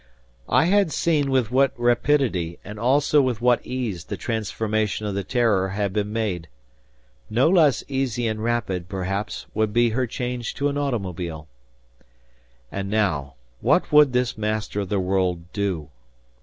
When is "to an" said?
10.55-10.77